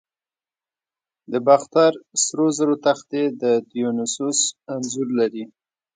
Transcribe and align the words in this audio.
د 1.31 1.33
باختر 1.47 1.91
سرو 2.23 2.47
زرو 2.57 2.75
تختې 2.85 3.23
د 3.41 3.43
دیونوسوس 3.71 4.39
انځور 4.73 5.07
لري 5.19 5.45